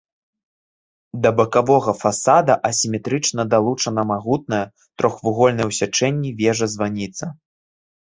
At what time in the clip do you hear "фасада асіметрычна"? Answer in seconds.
1.99-3.41